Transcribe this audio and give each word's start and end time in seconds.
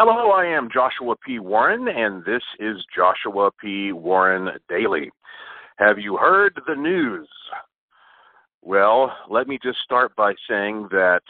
Hello, 0.00 0.30
I 0.30 0.46
am 0.46 0.68
Joshua 0.72 1.16
P. 1.26 1.40
Warren, 1.40 1.88
and 1.88 2.24
this 2.24 2.44
is 2.60 2.76
Joshua 2.94 3.50
P. 3.60 3.90
Warren 3.90 4.50
Daily. 4.68 5.10
Have 5.78 5.98
you 5.98 6.16
heard 6.16 6.56
the 6.68 6.76
news? 6.76 7.28
Well, 8.62 9.12
let 9.28 9.48
me 9.48 9.58
just 9.60 9.80
start 9.80 10.14
by 10.14 10.34
saying 10.48 10.86
that 10.92 11.22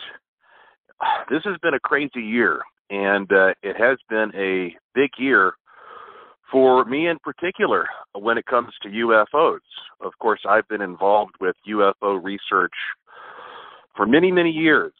this 1.30 1.41
has 1.45 1.57
been 1.62 1.73
a 1.73 1.80
crazy 1.80 2.20
year, 2.20 2.61
and 2.91 3.32
uh, 3.32 3.54
it 3.62 3.79
has 3.79 3.96
been 4.11 4.32
a 4.34 4.77
big 4.95 5.12
year 5.16 5.55
for 6.53 6.85
me 6.85 7.09
in 7.09 7.19
particular 7.21 7.89
when 8.19 8.37
it 8.37 8.45
comes 8.45 8.75
to 8.82 8.91
UFOs. 8.91 9.61
Of 10.03 10.12
course, 10.21 10.41
I've 10.46 10.69
been 10.69 10.82
involved 10.82 11.37
with 11.41 11.57
UFO 11.66 12.23
research 12.23 12.75
for 13.96 14.05
many, 14.05 14.30
many 14.30 14.50
years. 14.50 14.93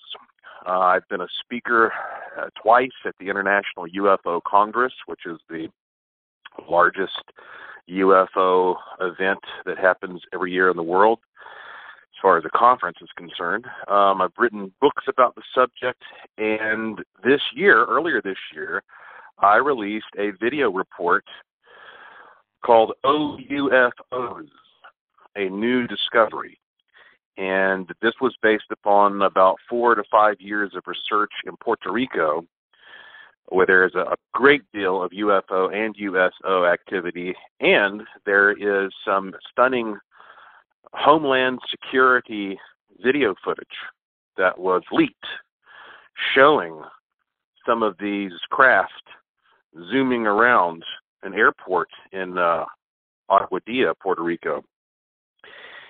Uh, 0.67 0.79
I've 0.79 1.09
been 1.09 1.21
a 1.21 1.29
speaker 1.45 1.93
uh, 2.39 2.47
twice 2.61 2.91
at 3.05 3.15
the 3.19 3.29
International 3.29 3.87
UFO 3.87 4.41
Congress, 4.43 4.93
which 5.07 5.21
is 5.27 5.39
the 5.49 5.69
largest 6.69 7.23
UFO 7.89 8.77
event 9.01 9.41
that 9.65 9.79
happens 9.79 10.21
every 10.33 10.53
year 10.53 10.71
in 10.71 10.77
the 10.77 10.83
world, 10.83 11.21
as 11.37 12.21
far 12.21 12.37
as 12.37 12.45
a 12.45 12.59
conference 12.59 12.99
is 13.01 13.09
concerned. 13.17 13.67
Um, 13.89 14.21
I've 14.21 14.33
written 14.37 14.73
books 14.81 15.05
about 15.09 15.35
the 15.35 15.43
subject, 15.55 16.03
and 16.37 16.99
this 17.25 17.41
year, 17.55 17.85
earlier 17.87 18.21
this 18.21 18.39
year, 18.55 18.83
I 19.39 19.57
released 19.57 20.07
a 20.19 20.33
video 20.41 20.71
report 20.71 21.25
called 22.65 22.93
OUFOs, 23.05 24.49
a 25.37 25.49
new 25.49 25.87
discovery. 25.87 26.59
And 27.39 27.89
this 28.03 28.15
was 28.21 28.35
based 28.43 28.71
upon 28.71 29.23
about 29.23 29.57
four 29.71 29.95
to 29.95 30.03
five 30.11 30.41
years 30.41 30.73
of 30.75 30.83
research 30.87 31.31
in 31.47 31.57
Puerto 31.57 31.93
Rico, 31.93 32.45
where 33.51 33.67
there 33.67 33.87
is 33.87 33.95
a 33.95 34.17
great 34.35 34.63
deal 34.75 35.03
of 35.03 35.13
UFO 35.13 35.73
and 35.73 35.95
USO 35.97 36.65
activity, 36.67 37.35
and 37.61 38.03
there 38.27 38.51
is 38.51 38.93
some 39.05 39.33
stunning 39.51 39.97
Homeland 40.93 41.61
Security 41.71 42.59
video 43.01 43.35
footage 43.45 43.67
that 44.37 44.59
was 44.59 44.83
leaked 44.91 45.15
showing 46.35 46.83
some 47.65 47.83
of 47.83 47.97
these 48.01 48.33
craft 48.51 48.93
zooming 49.91 50.27
around 50.27 50.83
an 51.23 51.35
airport 51.35 51.89
in 52.13 52.37
uh, 52.39 52.65
Aguadilla, 53.31 53.93
Puerto 54.01 54.23
Rico. 54.23 54.65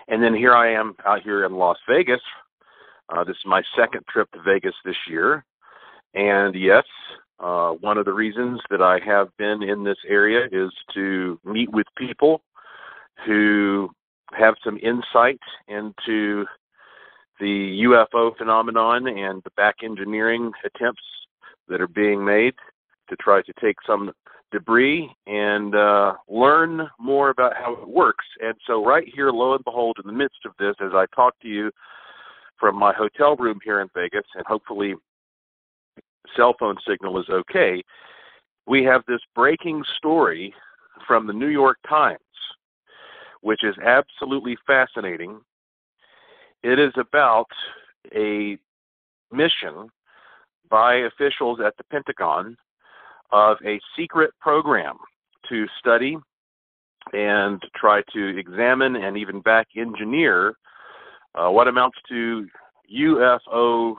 And 0.08 0.22
then 0.22 0.34
here 0.34 0.54
I 0.54 0.72
am 0.72 0.94
out 1.06 1.22
here 1.22 1.44
in 1.44 1.52
Las 1.52 1.76
Vegas. 1.88 2.20
Uh, 3.10 3.24
this 3.24 3.36
is 3.36 3.46
my 3.46 3.62
second 3.76 4.04
trip 4.10 4.30
to 4.32 4.42
Vegas 4.42 4.74
this 4.84 4.96
year. 5.08 5.44
And 6.14 6.54
yes, 6.54 6.84
uh, 7.38 7.72
one 7.72 7.98
of 7.98 8.06
the 8.06 8.12
reasons 8.12 8.60
that 8.70 8.80
I 8.80 8.98
have 9.04 9.28
been 9.36 9.62
in 9.62 9.84
this 9.84 9.98
area 10.08 10.46
is 10.50 10.72
to 10.94 11.38
meet 11.44 11.70
with 11.70 11.86
people 11.96 12.42
who 13.26 13.90
have 14.32 14.54
some 14.64 14.78
insight 14.78 15.40
into 15.68 16.46
the 17.38 17.82
UFO 17.84 18.36
phenomenon 18.36 19.06
and 19.06 19.42
the 19.44 19.50
back 19.56 19.76
engineering 19.82 20.50
attempts 20.64 21.02
that 21.68 21.80
are 21.80 21.88
being 21.88 22.24
made 22.24 22.54
to 23.10 23.16
try 23.16 23.42
to 23.42 23.52
take 23.60 23.76
some 23.86 24.10
debris 24.50 25.10
and 25.26 25.74
uh, 25.74 26.14
learn 26.28 26.88
more 26.98 27.30
about 27.30 27.54
how 27.56 27.74
it 27.74 27.88
works. 27.88 28.24
And 28.40 28.54
so, 28.66 28.84
right 28.84 29.06
here, 29.12 29.30
lo 29.30 29.54
and 29.54 29.64
behold, 29.64 29.98
in 30.02 30.06
the 30.06 30.16
midst 30.16 30.38
of 30.44 30.52
this, 30.58 30.74
as 30.80 30.92
I 30.94 31.06
talk 31.14 31.34
to 31.40 31.48
you 31.48 31.70
from 32.58 32.76
my 32.76 32.92
hotel 32.92 33.36
room 33.36 33.58
here 33.64 33.80
in 33.80 33.88
Vegas, 33.94 34.26
and 34.34 34.44
hopefully, 34.46 34.94
cell 36.36 36.54
phone 36.58 36.76
signal 36.86 37.18
is 37.20 37.28
okay, 37.28 37.82
we 38.66 38.84
have 38.84 39.02
this 39.06 39.20
breaking 39.34 39.82
story 39.96 40.54
from 41.06 41.26
the 41.26 41.32
New 41.32 41.48
York 41.48 41.78
Times, 41.88 42.18
which 43.40 43.64
is 43.64 43.74
absolutely 43.84 44.56
fascinating. 44.66 45.40
It 46.62 46.78
is 46.78 46.92
about 46.96 47.46
a 48.14 48.58
mission 49.32 49.88
by 50.70 50.96
officials 50.96 51.60
at 51.64 51.76
the 51.76 51.84
Pentagon 51.84 52.56
of 53.30 53.58
a 53.64 53.80
secret 53.96 54.30
program 54.40 54.96
to 55.48 55.66
study 55.78 56.16
and 57.12 57.62
try 57.74 58.02
to 58.12 58.38
examine 58.38 58.96
and 58.96 59.16
even 59.16 59.40
back 59.40 59.68
engineer 59.76 60.54
uh, 61.34 61.48
what 61.48 61.68
amounts 61.68 61.98
to 62.08 62.46
UFO 62.94 63.96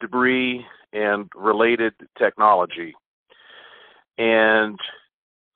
debris 0.00 0.64
and 0.92 1.28
related 1.34 1.92
technology. 2.18 2.94
And 4.18 4.78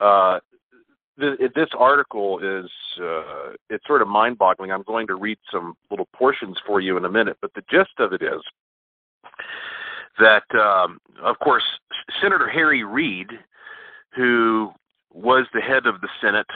uh, 0.01 0.41
th- 1.19 1.39
this 1.55 1.69
article 1.79 2.39
is 2.39 2.71
uh, 3.01 3.53
it's 3.71 3.87
sort 3.87 4.03
of 4.03 4.09
mind-boggling. 4.09 4.71
I'm 4.71 4.83
going 4.83 5.07
to 5.09 5.17
read 5.17 5.39
some 5.53 5.75
little 5.91 6.09
portions 6.15 6.57
for 6.67 6.81
you 6.81 6.97
in 6.97 7.05
a 7.05 7.11
minute, 7.11 7.37
but 7.41 7.53
the 7.55 7.63
gist 7.71 7.99
of 7.99 8.13
it 8.13 8.23
is 8.23 8.41
that, 10.19 10.45
um, 10.59 10.99
of 11.23 11.39
course, 11.39 11.65
Senator 12.21 12.49
Harry 12.49 12.85
Reid, 12.85 13.29
who 14.15 14.71
was 15.13 15.47
the 15.53 15.61
head 15.61 15.87
of 15.87 16.01
the 16.01 16.09
Senate, 16.21 16.47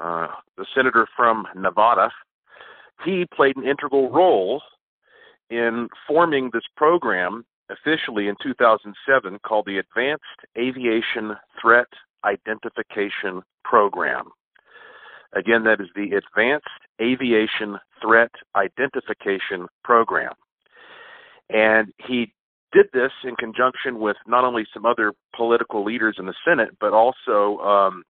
uh, 0.00 0.28
the 0.56 0.66
senator 0.74 1.06
from 1.16 1.46
Nevada, 1.54 2.10
he 3.04 3.26
played 3.34 3.56
an 3.56 3.66
integral 3.66 4.10
role 4.10 4.62
in 5.50 5.88
forming 6.06 6.50
this 6.52 6.64
program 6.76 7.44
officially 7.70 8.28
in 8.28 8.36
2007 8.42 9.38
called 9.40 9.66
the 9.66 9.78
Advanced 9.78 10.24
Aviation 10.56 11.36
Threat 11.60 11.86
Identification 12.24 13.42
Program. 13.64 14.26
Again, 15.34 15.64
that 15.64 15.80
is 15.80 15.88
the 15.94 16.16
Advanced 16.16 16.66
Aviation 17.00 17.78
Threat 18.00 18.30
Identification 18.54 19.66
Program. 19.84 20.32
And 21.50 21.92
he 21.98 22.32
did 22.72 22.86
this 22.92 23.12
in 23.24 23.36
conjunction 23.36 23.98
with 23.98 24.16
not 24.26 24.44
only 24.44 24.66
some 24.74 24.84
other 24.84 25.12
political 25.34 25.84
leaders 25.84 26.16
in 26.18 26.26
the 26.26 26.34
Senate, 26.46 26.70
but 26.80 26.92
also 26.92 27.58
um, 27.58 28.02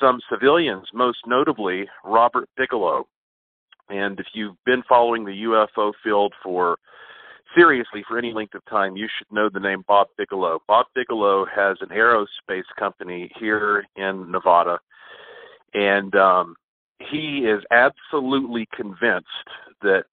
some 0.00 0.20
civilians, 0.30 0.86
most 0.92 1.18
notably 1.26 1.86
Robert 2.04 2.48
Bigelow. 2.56 3.06
And 3.88 4.18
if 4.18 4.26
you've 4.32 4.56
been 4.64 4.82
following 4.88 5.24
the 5.24 5.66
UFO 5.76 5.92
field 6.02 6.32
for 6.42 6.78
seriously 7.54 8.02
for 8.08 8.18
any 8.18 8.32
length 8.32 8.54
of 8.54 8.64
time, 8.66 8.96
you 8.96 9.08
should 9.16 9.30
know 9.30 9.48
the 9.52 9.60
name 9.60 9.84
Bob 9.86 10.08
Bigelow. 10.16 10.60
Bob 10.66 10.86
Bigelow 10.94 11.46
has 11.54 11.76
an 11.80 11.88
aerospace 11.88 12.64
company 12.78 13.30
here 13.38 13.84
in 13.96 14.30
Nevada, 14.30 14.78
and 15.74 16.14
um, 16.16 16.56
he 16.98 17.46
is 17.46 17.62
absolutely 17.70 18.66
convinced 18.74 19.26
that 19.82 20.06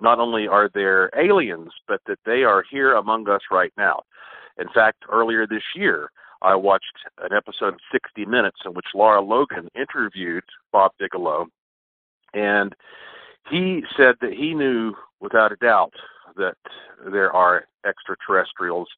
not 0.00 0.18
only 0.18 0.48
are 0.48 0.70
there 0.72 1.10
aliens, 1.16 1.72
but 1.88 2.00
that 2.06 2.18
they 2.24 2.42
are 2.42 2.64
here 2.70 2.94
among 2.94 3.28
us 3.28 3.42
right 3.50 3.72
now. 3.76 4.02
In 4.58 4.68
fact, 4.74 5.04
earlier 5.10 5.46
this 5.46 5.62
year, 5.74 6.10
I 6.42 6.54
watched 6.54 6.84
an 7.22 7.36
episode 7.36 7.74
of 7.74 7.80
60 7.92 8.26
Minutes 8.26 8.58
in 8.64 8.72
which 8.72 8.86
Lara 8.94 9.20
Logan 9.20 9.68
interviewed 9.74 10.44
Bob 10.72 10.92
Bigelow, 10.98 11.46
and 12.34 12.74
he 13.50 13.82
said 13.96 14.16
that 14.20 14.32
he 14.32 14.54
knew 14.54 14.94
without 15.20 15.52
a 15.52 15.56
doubt 15.56 15.94
that 16.36 16.56
there 17.10 17.32
are 17.32 17.66
extraterrestrials 17.86 18.88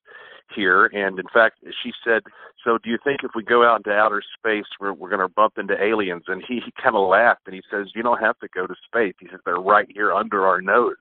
here. 0.54 0.86
And 0.86 1.18
in 1.18 1.26
fact, 1.32 1.58
she 1.82 1.92
said, 2.04 2.22
"So 2.64 2.78
do 2.78 2.90
you 2.90 2.98
think 3.04 3.20
if 3.22 3.32
we 3.34 3.42
go 3.42 3.64
out 3.64 3.78
into 3.78 3.92
outer 3.92 4.22
space, 4.38 4.66
we're 4.80 4.92
we're 4.92 5.10
going 5.10 5.20
to 5.20 5.28
bump 5.28 5.58
into 5.58 5.82
aliens?" 5.82 6.24
And 6.28 6.42
he, 6.46 6.60
he 6.60 6.72
kind 6.82 6.96
of 6.96 7.08
laughed 7.08 7.42
and 7.46 7.54
he 7.54 7.62
says, 7.70 7.92
"You 7.94 8.02
don't 8.02 8.20
have 8.20 8.38
to 8.40 8.48
go 8.54 8.66
to 8.66 8.74
space." 8.86 9.14
He 9.20 9.28
says, 9.30 9.40
"They're 9.44 9.56
right 9.56 9.88
here 9.92 10.12
under 10.12 10.46
our 10.46 10.60
nose." 10.60 10.94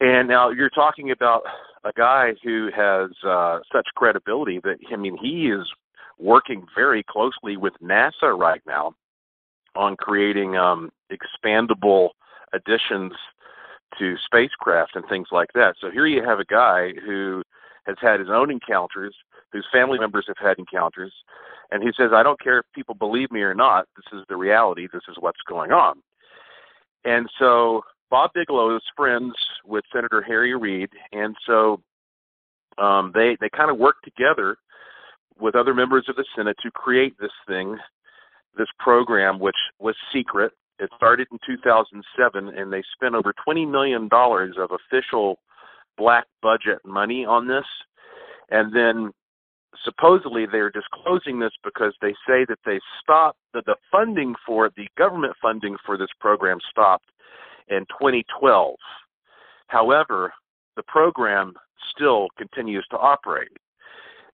And 0.00 0.28
now 0.28 0.50
you're 0.50 0.70
talking 0.70 1.10
about 1.10 1.42
a 1.84 1.92
guy 1.94 2.34
who 2.42 2.70
has 2.74 3.10
uh, 3.26 3.60
such 3.72 3.86
credibility 3.94 4.60
that 4.64 4.76
I 4.92 4.96
mean 4.96 5.16
he 5.16 5.50
is 5.50 5.66
working 6.18 6.66
very 6.74 7.02
closely 7.02 7.56
with 7.56 7.72
NASA 7.82 8.36
right 8.36 8.62
now 8.66 8.94
on 9.74 9.96
creating 9.96 10.56
um, 10.56 10.90
expandable 11.10 12.10
additions 12.52 13.12
to 13.98 14.16
spacecraft 14.24 14.96
and 14.96 15.04
things 15.08 15.28
like 15.32 15.48
that. 15.54 15.74
So 15.80 15.90
here 15.90 16.06
you 16.06 16.22
have 16.24 16.40
a 16.40 16.44
guy 16.44 16.92
who 17.04 17.42
has 17.86 17.96
had 18.00 18.20
his 18.20 18.28
own 18.30 18.50
encounters, 18.50 19.14
whose 19.52 19.66
family 19.72 19.98
members 19.98 20.24
have 20.28 20.36
had 20.40 20.58
encounters, 20.58 21.12
and 21.70 21.82
he 21.82 21.90
says, 21.96 22.10
I 22.14 22.22
don't 22.22 22.40
care 22.40 22.58
if 22.58 22.66
people 22.74 22.94
believe 22.94 23.30
me 23.30 23.40
or 23.40 23.54
not, 23.54 23.86
this 23.96 24.18
is 24.18 24.24
the 24.28 24.36
reality, 24.36 24.88
this 24.92 25.02
is 25.08 25.16
what's 25.20 25.40
going 25.48 25.72
on. 25.72 26.02
And 27.04 27.28
so 27.38 27.82
Bob 28.10 28.32
Bigelow 28.34 28.76
is 28.76 28.82
friends 28.96 29.32
with 29.64 29.84
Senator 29.92 30.22
Harry 30.22 30.54
Reid, 30.54 30.90
and 31.12 31.34
so 31.46 31.80
um, 32.78 33.12
they 33.14 33.36
they 33.40 33.48
kind 33.48 33.70
of 33.70 33.78
work 33.78 33.96
together 34.02 34.56
with 35.38 35.54
other 35.54 35.74
members 35.74 36.06
of 36.08 36.16
the 36.16 36.24
Senate 36.36 36.56
to 36.62 36.70
create 36.70 37.14
this 37.18 37.32
thing, 37.46 37.78
this 38.58 38.68
program, 38.78 39.38
which 39.38 39.56
was 39.78 39.94
secret 40.12 40.52
it 40.80 40.90
started 40.96 41.28
in 41.30 41.38
2007, 41.46 42.48
and 42.48 42.72
they 42.72 42.82
spent 42.94 43.14
over 43.14 43.34
$20 43.46 43.70
million 43.70 44.08
of 44.10 44.70
official 44.72 45.38
black 45.98 46.26
budget 46.42 46.78
money 46.84 47.24
on 47.24 47.46
this. 47.46 47.66
And 48.50 48.74
then 48.74 49.12
supposedly 49.84 50.46
they're 50.50 50.70
disclosing 50.70 51.38
this 51.38 51.52
because 51.62 51.94
they 52.00 52.12
say 52.26 52.44
that 52.48 52.58
they 52.64 52.80
stopped 53.02 53.38
that 53.54 53.66
the 53.66 53.76
funding 53.92 54.34
for 54.46 54.70
the 54.76 54.88
government 54.96 55.34
funding 55.40 55.76
for 55.84 55.96
this 55.96 56.08
program 56.18 56.58
stopped 56.70 57.10
in 57.68 57.80
2012. 58.00 58.74
However, 59.68 60.32
the 60.76 60.82
program 60.84 61.54
still 61.94 62.28
continues 62.36 62.86
to 62.90 62.96
operate. 62.96 63.56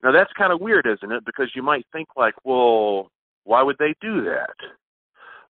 Now 0.02 0.12
that's 0.12 0.32
kind 0.38 0.52
of 0.52 0.60
weird, 0.60 0.86
isn't 0.86 1.12
it? 1.12 1.24
Because 1.24 1.50
you 1.54 1.62
might 1.62 1.86
think 1.92 2.08
like, 2.16 2.34
well, 2.44 3.10
why 3.44 3.62
would 3.62 3.76
they 3.78 3.94
do 4.00 4.22
that? 4.24 4.54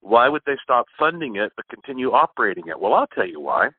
Why 0.07 0.29
would 0.29 0.43
they 0.47 0.57
stop 0.63 0.87
funding 0.97 1.35
it 1.35 1.53
but 1.57 1.69
continue 1.69 2.13
operating 2.13 2.69
it? 2.69 2.79
Well, 2.79 2.95
I'll 2.95 3.09
tell 3.09 3.27
you 3.27 3.41
why. 3.41 3.71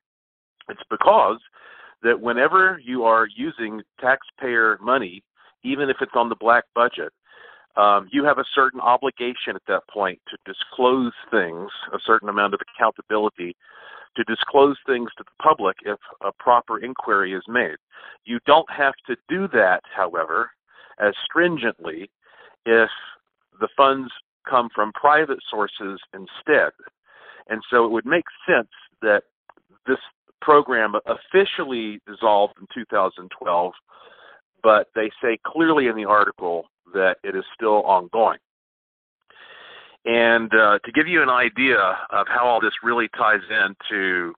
It's 0.68 0.82
because 0.90 1.38
that 2.02 2.20
whenever 2.20 2.78
you 2.84 3.04
are 3.04 3.26
using 3.34 3.80
taxpayer 3.98 4.76
money, 4.82 5.22
even 5.64 5.88
if 5.88 5.96
it's 6.02 6.12
on 6.14 6.28
the 6.28 6.36
black 6.38 6.64
budget, 6.74 7.12
um, 7.76 8.08
you 8.12 8.24
have 8.24 8.36
a 8.36 8.44
certain 8.54 8.80
obligation 8.80 9.54
at 9.54 9.62
that 9.68 9.88
point 9.90 10.20
to 10.28 10.36
disclose 10.44 11.12
things, 11.30 11.70
a 11.94 11.98
certain 12.04 12.28
amount 12.28 12.52
of 12.52 12.60
accountability 12.60 13.56
to 14.16 14.24
disclose 14.24 14.76
things 14.86 15.08
to 15.16 15.24
the 15.24 15.42
public 15.42 15.76
if 15.86 15.98
a 16.22 16.32
proper 16.38 16.78
inquiry 16.78 17.32
is 17.32 17.42
made. 17.48 17.76
You 18.26 18.38
don't 18.44 18.70
have 18.70 18.94
to 19.06 19.16
do 19.30 19.48
that, 19.54 19.80
however, 19.96 20.50
as 21.00 21.14
stringently 21.24 22.10
if 22.66 22.90
the 23.60 23.68
funds 23.76 24.10
come 24.48 24.68
from 24.74 24.92
private 24.92 25.38
sources 25.50 26.00
instead. 26.14 26.72
And 27.48 27.62
so 27.70 27.84
it 27.84 27.90
would 27.90 28.06
make 28.06 28.24
sense 28.46 28.68
that 29.02 29.22
this 29.86 29.98
program 30.40 30.94
officially 31.06 32.00
dissolved 32.06 32.54
in 32.60 32.66
2012, 32.74 33.72
but 34.62 34.88
they 34.94 35.10
say 35.22 35.38
clearly 35.46 35.86
in 35.86 35.96
the 35.96 36.04
article 36.04 36.66
that 36.92 37.16
it 37.24 37.34
is 37.34 37.44
still 37.54 37.82
ongoing. 37.82 38.38
And 40.04 40.52
uh, 40.54 40.78
to 40.84 40.92
give 40.92 41.06
you 41.06 41.22
an 41.22 41.28
idea 41.28 41.78
of 42.10 42.26
how 42.28 42.46
all 42.46 42.60
this 42.60 42.72
really 42.82 43.08
ties 43.16 43.40
into 43.50 44.32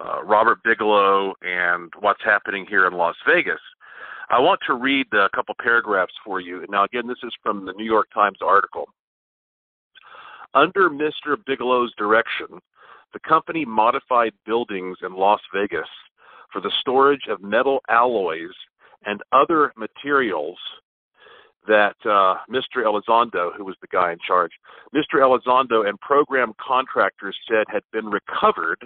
uh, 0.00 0.22
Robert 0.22 0.58
Bigelow 0.64 1.34
and 1.42 1.92
what's 2.00 2.22
happening 2.24 2.66
here 2.68 2.86
in 2.86 2.92
Las 2.92 3.16
Vegas, 3.26 3.60
I 4.30 4.38
want 4.38 4.60
to 4.66 4.74
read 4.74 5.06
a 5.14 5.28
couple 5.34 5.54
paragraphs 5.60 6.12
for 6.24 6.40
you. 6.40 6.64
Now, 6.68 6.84
again, 6.84 7.06
this 7.06 7.18
is 7.22 7.32
from 7.42 7.64
the 7.64 7.72
New 7.72 7.86
York 7.86 8.08
Times 8.12 8.38
article. 8.42 8.86
Under 10.54 10.88
Mr. 10.88 11.36
Bigelow's 11.46 11.92
direction, 11.98 12.46
the 13.12 13.20
company 13.20 13.64
modified 13.64 14.32
buildings 14.46 14.98
in 15.02 15.14
Las 15.14 15.40
Vegas 15.54 15.88
for 16.52 16.60
the 16.60 16.72
storage 16.80 17.26
of 17.28 17.42
metal 17.42 17.80
alloys 17.88 18.52
and 19.04 19.22
other 19.32 19.72
materials 19.76 20.58
that 21.66 21.96
uh, 22.04 22.36
Mr. 22.50 22.84
Elizondo, 22.84 23.54
who 23.54 23.64
was 23.64 23.76
the 23.82 23.88
guy 23.88 24.10
in 24.12 24.18
charge, 24.26 24.52
Mr. 24.94 25.20
Elizondo 25.20 25.86
and 25.86 26.00
program 26.00 26.54
contractors 26.58 27.36
said 27.46 27.64
had 27.68 27.82
been 27.92 28.06
recovered 28.06 28.82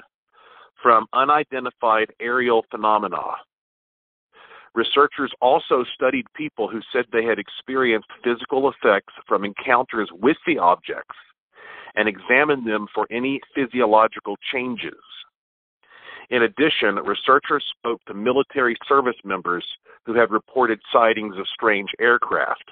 from 0.83 1.07
unidentified 1.13 2.13
aerial 2.21 2.65
phenomena. 2.71 3.23
Researchers 4.75 5.31
also 5.41 5.85
studied 5.95 6.27
people 6.35 6.67
who 6.67 6.81
said 6.93 7.05
they 7.13 7.25
had 7.25 7.39
experienced 7.39 8.09
physical 8.25 8.69
effects 8.71 9.13
from 9.29 9.45
encounters 9.45 10.09
with 10.21 10.39
the 10.45 10.59
objects 10.59 11.15
and 11.97 12.09
examined 12.09 12.67
them 12.67 12.87
for 12.95 13.07
any 13.11 13.41
physiological 13.55 14.37
changes. 14.53 14.95
In 16.31 16.45
addition, 16.45 16.97
researchers 16.97 17.65
spoke 17.79 18.03
to 18.07 18.15
military 18.15 18.77
service 18.89 19.17
members 19.25 19.65
who 20.07 20.15
had 20.15 20.31
reported 20.31 20.81
sightings 20.93 21.37
of 21.37 21.47
strange 21.53 21.91
aircraft. 22.01 22.65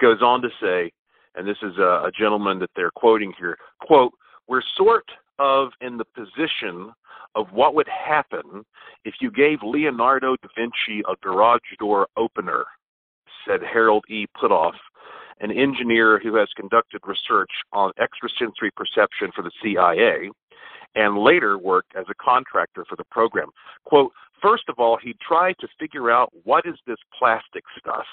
Goes 0.00 0.22
on 0.22 0.42
to 0.42 0.48
say, 0.60 0.90
and 1.34 1.46
this 1.46 1.58
is 1.62 1.76
a, 1.78 2.06
a 2.06 2.10
gentleman 2.18 2.58
that 2.60 2.70
they're 2.76 2.90
quoting 2.90 3.32
here, 3.38 3.58
quote, 3.80 4.12
we're 4.48 4.62
sort 4.76 5.04
of 5.38 5.68
in 5.80 5.98
the 5.98 6.04
position 6.04 6.92
of 7.34 7.46
what 7.52 7.74
would 7.74 7.88
happen 7.88 8.64
if 9.04 9.14
you 9.20 9.30
gave 9.30 9.58
Leonardo 9.62 10.36
da 10.36 10.48
Vinci 10.56 11.02
a 11.08 11.14
garage 11.22 11.60
door 11.78 12.08
opener, 12.16 12.64
said 13.46 13.60
Harold 13.62 14.04
E. 14.08 14.26
Puthoff, 14.40 14.72
an 15.40 15.50
engineer 15.50 16.18
who 16.18 16.34
has 16.36 16.48
conducted 16.56 17.00
research 17.04 17.50
on 17.72 17.92
extrasensory 18.00 18.70
perception 18.70 19.30
for 19.34 19.42
the 19.42 19.50
CIA 19.62 20.30
and 20.94 21.18
later 21.18 21.58
worked 21.58 21.94
as 21.94 22.06
a 22.08 22.14
contractor 22.14 22.84
for 22.88 22.96
the 22.96 23.04
program. 23.10 23.48
Quote, 23.84 24.12
first 24.40 24.64
of 24.68 24.76
all, 24.78 24.98
he 25.00 25.14
tried 25.26 25.56
to 25.60 25.68
figure 25.78 26.10
out 26.10 26.32
what 26.44 26.64
is 26.66 26.76
this 26.86 26.96
plastic 27.18 27.64
stuff. 27.78 28.06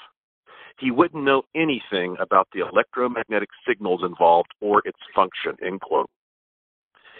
He 0.78 0.90
wouldn't 0.90 1.24
know 1.24 1.42
anything 1.54 2.16
about 2.20 2.48
the 2.52 2.60
electromagnetic 2.60 3.48
signals 3.66 4.02
involved 4.04 4.50
or 4.60 4.82
its 4.84 4.98
function, 5.14 5.56
end 5.64 5.80
quote. 5.80 6.10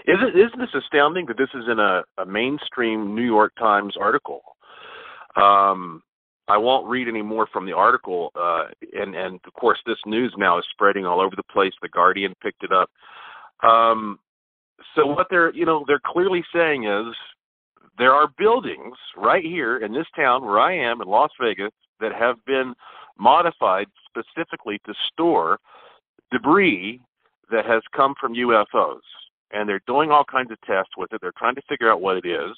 Isn't, 0.07 0.37
isn't 0.37 0.59
this 0.59 0.75
astounding 0.75 1.27
that 1.27 1.39
this 1.39 1.49
is 1.55 1.65
in 1.71 1.79
a, 1.79 2.03
a 2.19 2.27
mainstream 2.27 3.15
New 3.15 3.23
York 3.23 3.53
Times 3.59 3.95
article? 3.99 4.43
Um, 5.37 6.03
I 6.49 6.59
won't 6.59 6.87
read 6.87 7.09
any 7.09 7.23
more 7.23 7.47
from 7.53 7.67
the 7.67 7.73
article, 7.73 8.31
uh, 8.35 8.65
and 8.93 9.15
and 9.15 9.41
of 9.47 9.53
course 9.55 9.79
this 9.87 9.99
news 10.07 10.35
now 10.37 10.59
is 10.59 10.65
spreading 10.71 11.07
all 11.07 11.21
over 11.21 11.35
the 11.37 11.43
place. 11.45 11.73
The 11.81 11.89
Guardian 11.89 12.35
picked 12.43 12.63
it 12.65 12.73
up. 12.73 12.91
Um, 13.63 14.19
so 14.95 15.07
what 15.07 15.29
they're 15.31 15.55
you 15.55 15.65
know 15.65 15.85
they're 15.87 16.01
clearly 16.05 16.45
saying 16.55 16.85
is 16.85 17.15
there 17.99 18.13
are 18.13 18.29
buildings 18.37 18.97
right 19.17 19.45
here 19.45 19.79
in 19.79 19.93
this 19.93 20.07
town 20.17 20.45
where 20.45 20.61
I 20.61 20.77
am 20.77 21.01
in 21.01 21.09
Las 21.09 21.31
Vegas 21.41 21.73
that 22.01 22.13
have 22.13 22.37
been 22.45 22.75
modified 23.19 23.87
specifically 24.09 24.81
to 24.85 24.95
store 25.13 25.59
debris 26.31 27.01
that 27.51 27.65
has 27.65 27.83
come 27.95 28.15
from 28.21 28.35
UFOs 28.35 29.01
and 29.55 29.69
they're 29.69 29.81
doing 29.87 30.11
all 30.11 30.25
kinds 30.25 30.51
of 30.51 30.61
tests 30.63 30.93
with 30.99 31.13
it. 31.13 31.21
They're 31.21 31.33
trying 31.39 31.55
to 31.55 31.63
figure 31.69 31.91
out 31.91 32.01
what 32.01 32.17
it 32.17 32.27
is. 32.27 32.57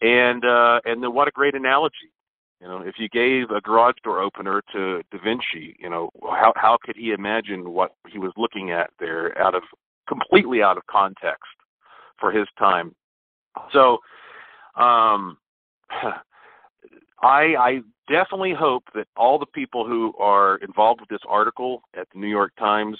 And 0.00 0.44
uh, 0.44 0.80
and 0.84 1.02
then 1.02 1.12
what 1.12 1.28
a 1.28 1.32
great 1.32 1.54
analogy. 1.54 2.10
You 2.60 2.66
know, 2.66 2.82
if 2.82 2.96
you 2.98 3.08
gave 3.08 3.50
a 3.50 3.60
garage 3.60 3.96
door 4.02 4.20
opener 4.20 4.62
to 4.72 5.02
Da 5.12 5.18
Vinci, 5.22 5.76
you 5.78 5.88
know, 5.88 6.10
how 6.22 6.52
how 6.56 6.78
could 6.82 6.96
he 6.96 7.12
imagine 7.12 7.70
what 7.70 7.94
he 8.08 8.18
was 8.18 8.32
looking 8.36 8.72
at 8.72 8.90
there 8.98 9.38
out 9.40 9.54
of 9.54 9.62
completely 10.08 10.62
out 10.62 10.76
of 10.76 10.86
context 10.86 11.44
for 12.18 12.32
his 12.32 12.48
time. 12.58 12.94
So 13.72 13.98
um 14.74 15.38
I 17.22 17.54
I 17.56 17.80
definitely 18.08 18.54
hope 18.54 18.84
that 18.94 19.06
all 19.16 19.38
the 19.38 19.46
people 19.46 19.86
who 19.86 20.14
are 20.18 20.56
involved 20.56 21.00
with 21.00 21.08
this 21.08 21.26
article 21.28 21.82
at 21.94 22.08
the 22.12 22.18
New 22.18 22.28
York 22.28 22.52
Times 22.58 22.98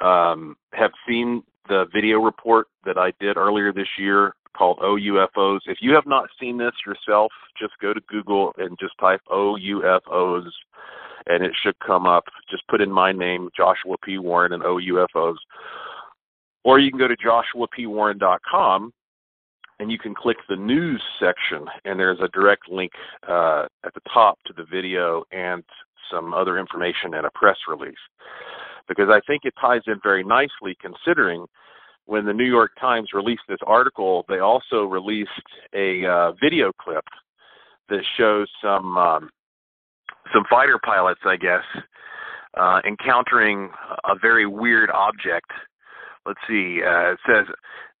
um, 0.00 0.56
have 0.72 0.92
seen 1.06 1.42
the 1.68 1.86
video 1.92 2.18
report 2.18 2.68
that 2.84 2.98
I 2.98 3.12
did 3.20 3.36
earlier 3.36 3.72
this 3.72 3.88
year 3.98 4.34
called 4.56 4.78
OUFOs. 4.78 5.60
If 5.66 5.78
you 5.80 5.94
have 5.94 6.06
not 6.06 6.28
seen 6.40 6.58
this 6.58 6.74
yourself, 6.86 7.32
just 7.58 7.72
go 7.80 7.92
to 7.92 8.00
Google 8.08 8.52
and 8.58 8.78
just 8.78 8.96
type 8.98 9.20
OUFOs 9.30 10.48
and 11.26 11.42
it 11.42 11.52
should 11.62 11.78
come 11.80 12.06
up. 12.06 12.24
Just 12.50 12.66
put 12.68 12.80
in 12.80 12.90
my 12.90 13.12
name, 13.12 13.48
Joshua 13.56 13.96
P. 14.02 14.18
Warren, 14.18 14.52
and 14.52 14.62
OUFOs. 14.62 15.36
Or 16.64 16.78
you 16.78 16.90
can 16.90 16.98
go 16.98 17.08
to 17.08 17.16
joshuapwarren.com 17.16 18.92
and 19.80 19.90
you 19.90 19.98
can 19.98 20.14
click 20.14 20.36
the 20.48 20.56
news 20.56 21.02
section, 21.18 21.66
and 21.84 21.98
there's 21.98 22.20
a 22.20 22.28
direct 22.28 22.68
link 22.68 22.92
uh, 23.28 23.66
at 23.84 23.92
the 23.94 24.00
top 24.12 24.38
to 24.46 24.52
the 24.52 24.64
video 24.64 25.24
and 25.32 25.64
some 26.10 26.32
other 26.32 26.58
information 26.58 27.14
and 27.14 27.26
a 27.26 27.30
press 27.34 27.56
release 27.68 27.94
because 28.88 29.08
I 29.10 29.20
think 29.26 29.42
it 29.44 29.54
ties 29.60 29.82
in 29.86 30.00
very 30.02 30.24
nicely 30.24 30.76
considering 30.80 31.46
when 32.06 32.26
the 32.26 32.32
New 32.32 32.44
York 32.44 32.72
Times 32.80 33.08
released 33.14 33.42
this 33.48 33.58
article, 33.66 34.24
they 34.28 34.38
also 34.38 34.84
released 34.84 35.30
a 35.74 36.04
uh, 36.06 36.32
video 36.32 36.70
clip 36.72 37.04
that 37.88 38.02
shows 38.16 38.48
some 38.62 38.96
um, 38.96 39.30
some 40.32 40.44
fighter 40.50 40.78
pilots, 40.84 41.20
I 41.24 41.36
guess, 41.36 41.62
uh, 42.56 42.80
encountering 42.86 43.70
a 44.04 44.14
very 44.20 44.46
weird 44.46 44.90
object. 44.90 45.50
Let's 46.26 46.40
see. 46.48 46.80
Uh, 46.82 47.12
it 47.12 47.18
says, 47.26 47.46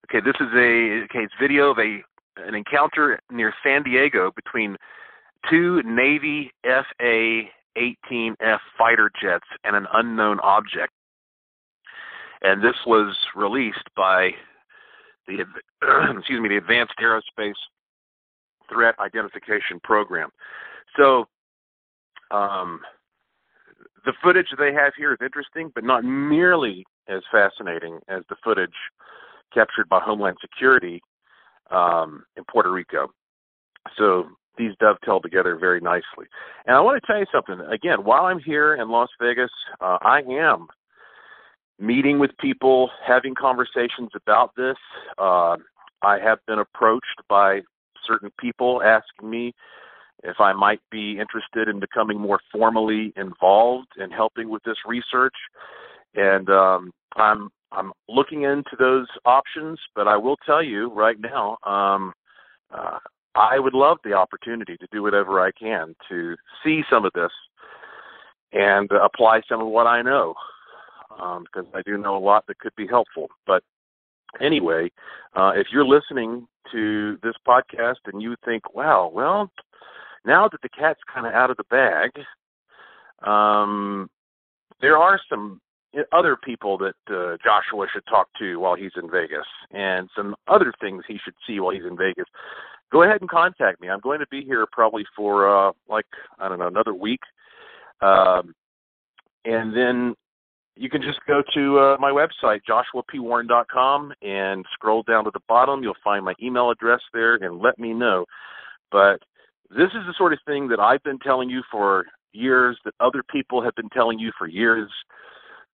okay, 0.08 0.24
this 0.24 0.36
is 0.40 0.48
a 0.54 1.04
okay, 1.04 1.24
it's 1.24 1.34
video 1.40 1.70
of 1.70 1.78
a 1.78 2.02
an 2.36 2.54
encounter 2.54 3.20
near 3.30 3.52
San 3.64 3.82
Diego 3.82 4.32
between 4.34 4.76
two 5.50 5.82
Navy 5.84 6.50
FA 6.64 7.42
18F 7.76 8.58
fighter 8.78 9.10
jets 9.20 9.46
and 9.64 9.76
an 9.76 9.86
unknown 9.94 10.40
object. 10.40 10.92
And 12.42 12.62
this 12.62 12.76
was 12.86 13.16
released 13.34 13.88
by 13.96 14.30
the 15.26 15.44
excuse 16.18 16.40
me 16.40 16.48
the 16.48 16.56
Advanced 16.58 16.94
Aerospace 17.00 17.52
Threat 18.70 18.94
Identification 18.98 19.80
Program. 19.82 20.30
So 20.96 21.26
um, 22.30 22.80
the 24.04 24.12
footage 24.22 24.48
they 24.58 24.72
have 24.72 24.92
here 24.96 25.12
is 25.12 25.18
interesting, 25.22 25.70
but 25.74 25.84
not 25.84 26.04
nearly 26.04 26.84
as 27.08 27.22
fascinating 27.30 27.98
as 28.08 28.22
the 28.28 28.36
footage 28.42 28.74
captured 29.52 29.88
by 29.88 30.00
Homeland 30.00 30.36
Security 30.40 31.00
um, 31.70 32.24
in 32.36 32.44
Puerto 32.44 32.70
Rico. 32.70 33.08
So 33.96 34.28
these 34.56 34.72
dovetail 34.80 35.20
together 35.20 35.56
very 35.56 35.80
nicely. 35.80 36.26
And 36.66 36.76
I 36.76 36.80
want 36.80 37.00
to 37.00 37.06
tell 37.06 37.18
you 37.18 37.26
something. 37.32 37.60
Again, 37.72 38.04
while 38.04 38.24
I'm 38.24 38.38
here 38.38 38.74
in 38.74 38.88
Las 38.88 39.08
Vegas, 39.20 39.50
uh, 39.80 39.98
I 40.02 40.20
am 40.28 40.68
meeting 41.78 42.18
with 42.18 42.30
people, 42.38 42.90
having 43.06 43.34
conversations 43.34 44.10
about 44.14 44.54
this. 44.56 44.76
Uh, 45.18 45.56
I 46.02 46.18
have 46.22 46.38
been 46.46 46.58
approached 46.58 47.20
by 47.28 47.62
certain 48.06 48.30
people 48.38 48.82
asking 48.82 49.28
me 49.28 49.52
if 50.22 50.40
I 50.40 50.52
might 50.52 50.80
be 50.90 51.18
interested 51.18 51.68
in 51.68 51.80
becoming 51.80 52.18
more 52.18 52.40
formally 52.50 53.12
involved 53.16 53.88
in 53.98 54.10
helping 54.10 54.48
with 54.48 54.62
this 54.64 54.76
research. 54.86 55.34
And 56.14 56.48
um, 56.48 56.92
I'm 57.16 57.50
I'm 57.72 57.92
looking 58.08 58.42
into 58.42 58.76
those 58.78 59.08
options, 59.24 59.80
but 59.96 60.06
I 60.06 60.16
will 60.16 60.36
tell 60.46 60.62
you 60.62 60.92
right 60.92 61.16
now, 61.18 61.58
um, 61.64 62.12
uh, 62.72 62.98
I 63.34 63.58
would 63.58 63.74
love 63.74 63.98
the 64.04 64.12
opportunity 64.12 64.76
to 64.76 64.86
do 64.92 65.02
whatever 65.02 65.40
I 65.40 65.50
can 65.52 65.94
to 66.08 66.36
see 66.62 66.82
some 66.88 67.04
of 67.04 67.12
this 67.14 67.32
and 68.52 68.88
apply 68.92 69.42
some 69.48 69.60
of 69.60 69.66
what 69.66 69.86
I 69.86 70.02
know, 70.02 70.34
because 71.10 71.66
um, 71.66 71.74
I 71.74 71.82
do 71.82 71.98
know 71.98 72.16
a 72.16 72.18
lot 72.18 72.46
that 72.46 72.58
could 72.58 72.74
be 72.76 72.86
helpful. 72.86 73.28
But 73.46 73.62
anyway, 74.40 74.90
uh, 75.34 75.52
if 75.56 75.66
you're 75.72 75.84
listening 75.84 76.46
to 76.72 77.18
this 77.22 77.34
podcast 77.46 77.96
and 78.06 78.22
you 78.22 78.36
think, 78.44 78.74
wow, 78.74 79.10
well, 79.12 79.50
now 80.24 80.48
that 80.48 80.62
the 80.62 80.68
cat's 80.68 81.00
kind 81.12 81.26
of 81.26 81.34
out 81.34 81.50
of 81.50 81.56
the 81.56 81.64
bag, 81.64 82.10
um, 83.28 84.08
there 84.80 84.96
are 84.96 85.18
some 85.28 85.60
other 86.12 86.36
people 86.36 86.78
that 86.78 86.94
uh, 87.08 87.36
Joshua 87.44 87.86
should 87.92 88.06
talk 88.06 88.28
to 88.38 88.56
while 88.58 88.74
he's 88.74 88.92
in 88.96 89.10
Vegas, 89.10 89.46
and 89.70 90.08
some 90.16 90.34
other 90.48 90.72
things 90.80 91.04
he 91.06 91.18
should 91.24 91.34
see 91.46 91.60
while 91.60 91.74
he's 91.74 91.84
in 91.84 91.96
Vegas. 91.96 92.26
Go 92.94 93.02
ahead 93.02 93.20
and 93.20 93.28
contact 93.28 93.80
me. 93.80 93.90
I'm 93.90 93.98
going 93.98 94.20
to 94.20 94.26
be 94.30 94.44
here 94.44 94.64
probably 94.70 95.04
for 95.16 95.48
uh, 95.48 95.72
like 95.88 96.06
I 96.38 96.48
don't 96.48 96.60
know 96.60 96.68
another 96.68 96.94
week, 96.94 97.18
um, 98.00 98.54
and 99.44 99.76
then 99.76 100.14
you 100.76 100.88
can 100.88 101.02
just 101.02 101.18
go 101.26 101.42
to 101.54 101.78
uh, 101.80 101.96
my 101.98 102.12
website 102.12 102.60
joshuapwarren.com 102.70 104.12
and 104.22 104.64
scroll 104.74 105.02
down 105.02 105.24
to 105.24 105.32
the 105.34 105.40
bottom. 105.48 105.82
You'll 105.82 105.94
find 106.04 106.24
my 106.24 106.34
email 106.40 106.70
address 106.70 107.00
there, 107.12 107.34
and 107.34 107.58
let 107.58 107.80
me 107.80 107.92
know. 107.92 108.26
But 108.92 109.18
this 109.70 109.88
is 109.88 110.06
the 110.06 110.14
sort 110.16 110.32
of 110.32 110.38
thing 110.46 110.68
that 110.68 110.78
I've 110.78 111.02
been 111.02 111.18
telling 111.18 111.50
you 111.50 111.64
for 111.72 112.04
years, 112.32 112.78
that 112.84 112.94
other 113.00 113.24
people 113.28 113.60
have 113.60 113.74
been 113.74 113.90
telling 113.90 114.20
you 114.20 114.30
for 114.38 114.46
years. 114.46 114.88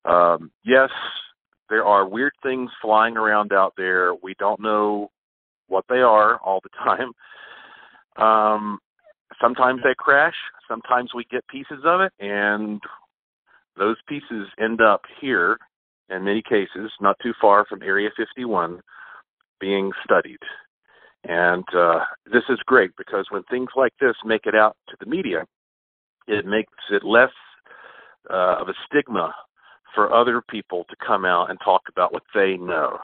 Um, 0.06 0.50
yes, 0.64 0.88
there 1.68 1.84
are 1.84 2.08
weird 2.08 2.32
things 2.42 2.70
flying 2.80 3.18
around 3.18 3.52
out 3.52 3.74
there. 3.76 4.14
We 4.14 4.34
don't 4.38 4.60
know 4.60 5.10
what 5.70 5.84
they 5.88 6.00
are 6.00 6.38
all 6.38 6.60
the 6.62 6.68
time. 6.84 7.12
Um, 8.16 8.78
sometimes 9.40 9.80
they 9.82 9.94
crash. 9.96 10.34
Sometimes 10.68 11.10
we 11.14 11.24
get 11.30 11.46
pieces 11.48 11.84
of 11.84 12.00
it, 12.00 12.12
and 12.20 12.80
those 13.76 13.96
pieces 14.06 14.48
end 14.58 14.80
up 14.80 15.02
here 15.20 15.58
in 16.10 16.24
many 16.24 16.42
cases, 16.42 16.90
not 17.00 17.16
too 17.22 17.32
far 17.40 17.64
from 17.64 17.82
Area 17.82 18.10
51, 18.16 18.80
being 19.60 19.92
studied. 20.04 20.40
And 21.24 21.64
uh, 21.74 22.00
this 22.32 22.42
is 22.48 22.58
great 22.66 22.90
because 22.96 23.26
when 23.30 23.42
things 23.44 23.70
like 23.76 23.92
this 24.00 24.16
make 24.24 24.46
it 24.46 24.54
out 24.54 24.76
to 24.88 24.96
the 24.98 25.06
media, 25.06 25.44
it 26.26 26.46
makes 26.46 26.72
it 26.90 27.04
less 27.04 27.32
uh, 28.28 28.56
of 28.60 28.68
a 28.68 28.74
stigma 28.86 29.32
for 29.94 30.12
other 30.12 30.42
people 30.48 30.84
to 30.88 30.96
come 31.04 31.24
out 31.24 31.50
and 31.50 31.58
talk 31.64 31.82
about 31.88 32.12
what 32.12 32.22
they 32.34 32.56
know. 32.56 32.98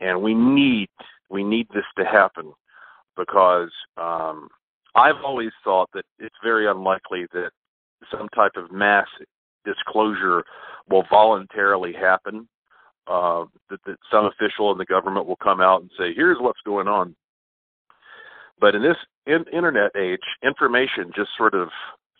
And 0.00 0.22
we 0.22 0.34
need 0.34 0.88
we 1.30 1.44
need 1.44 1.68
this 1.74 1.84
to 1.98 2.04
happen 2.04 2.52
because 3.16 3.70
um, 3.96 4.48
I've 4.94 5.22
always 5.24 5.50
thought 5.64 5.90
that 5.94 6.04
it's 6.18 6.34
very 6.42 6.68
unlikely 6.68 7.26
that 7.32 7.50
some 8.10 8.28
type 8.30 8.52
of 8.56 8.72
mass 8.72 9.06
disclosure 9.64 10.44
will 10.88 11.04
voluntarily 11.10 11.92
happen. 11.92 12.48
Uh, 13.06 13.46
that, 13.70 13.80
that 13.86 13.96
some 14.10 14.26
official 14.26 14.70
in 14.70 14.76
the 14.76 14.84
government 14.84 15.26
will 15.26 15.36
come 15.36 15.62
out 15.62 15.80
and 15.80 15.90
say, 15.98 16.12
"Here's 16.14 16.36
what's 16.40 16.60
going 16.66 16.88
on." 16.88 17.16
But 18.60 18.74
in 18.74 18.82
this 18.82 18.98
in, 19.26 19.44
internet 19.50 19.92
age, 19.96 20.20
information 20.42 21.10
just 21.16 21.30
sort 21.36 21.54
of 21.54 21.68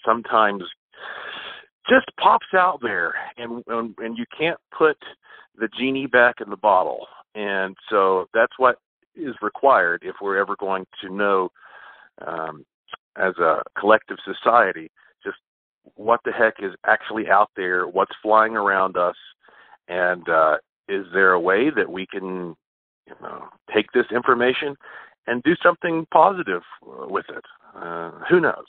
sometimes 0.05 0.63
just 1.91 2.07
pops 2.19 2.47
out 2.55 2.81
there, 2.81 3.15
and, 3.37 3.63
and 3.67 3.95
and 3.99 4.17
you 4.17 4.25
can't 4.37 4.59
put 4.77 4.97
the 5.59 5.69
genie 5.79 6.07
back 6.07 6.37
in 6.41 6.49
the 6.49 6.57
bottle. 6.57 7.07
And 7.35 7.77
so 7.91 8.27
that's 8.33 8.53
what 8.57 8.79
is 9.19 9.35
required 9.43 10.03
if 10.05 10.17
we're 10.23 10.39
ever 10.39 10.57
going 10.57 10.87
to 11.03 11.15
know, 11.15 11.51
um, 12.27 12.65
as 13.17 13.37
a 13.39 13.63
collective 13.79 14.19
society, 14.25 14.91
just 15.25 15.39
what 15.95 16.21
the 16.25 16.33
heck 16.33 16.55
is 16.61 16.73
actually 16.87 17.29
out 17.29 17.51
there, 17.57 17.87
what's 17.87 18.15
flying 18.23 18.57
around 18.57 18.97
us, 18.97 19.17
and 19.89 20.29
uh, 20.29 20.57
is 20.89 21.07
there 21.13 21.33
a 21.33 21.41
way 21.41 21.71
that 21.71 21.91
we 21.91 22.07
can, 22.07 22.55
you 23.07 23.15
know, 23.21 23.49
take 23.75 23.91
this 23.93 24.07
information 24.15 24.77
and 25.27 25.43
do 25.43 25.55
something 25.63 26.07
positive 26.13 26.63
with 26.83 27.27
it? 27.29 27.45
Uh, 27.77 28.11
who 28.29 28.41
knows? 28.41 28.67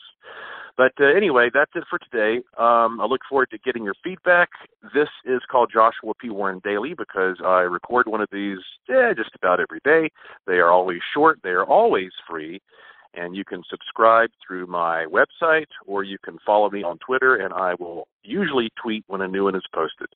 But 0.79 0.93
uh, 1.01 1.07
anyway, 1.07 1.49
that's 1.53 1.73
it 1.75 1.83
for 1.89 1.99
today. 1.99 2.37
Um, 2.57 3.01
I 3.01 3.05
look 3.05 3.19
forward 3.27 3.49
to 3.51 3.57
getting 3.57 3.83
your 3.83 3.95
feedback. 4.01 4.47
This 4.93 5.09
is 5.25 5.41
called 5.51 5.71
Joshua 5.73 6.13
P. 6.13 6.29
Warren 6.29 6.61
Daily 6.63 6.93
because 6.97 7.35
I 7.43 7.63
record 7.63 8.07
one 8.07 8.21
of 8.21 8.29
these 8.31 8.59
eh, 8.89 9.13
just 9.13 9.31
about 9.35 9.59
every 9.59 9.81
day. 9.83 10.09
They 10.47 10.53
are 10.53 10.71
always 10.71 11.01
short, 11.13 11.39
they 11.43 11.49
are 11.49 11.65
always 11.65 12.11
free, 12.25 12.61
and 13.13 13.35
you 13.35 13.43
can 13.43 13.61
subscribe 13.69 14.29
through 14.47 14.67
my 14.67 15.05
website 15.07 15.67
or 15.85 16.05
you 16.05 16.17
can 16.23 16.37
follow 16.45 16.69
me 16.69 16.81
on 16.81 16.97
Twitter, 17.05 17.35
and 17.35 17.53
I 17.53 17.73
will 17.77 18.07
usually 18.23 18.69
tweet 18.81 19.03
when 19.07 19.19
a 19.19 19.27
new 19.27 19.43
one 19.43 19.55
is 19.55 19.63
posted. 19.75 20.07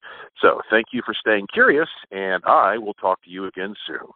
So 0.41 0.61
thank 0.69 0.85
you 0.93 1.01
for 1.05 1.13
staying 1.13 1.47
curious, 1.53 1.89
and 2.09 2.41
I 2.45 2.77
will 2.77 2.93
talk 2.93 3.21
to 3.23 3.29
you 3.29 3.47
again 3.47 3.75
soon. 3.85 4.07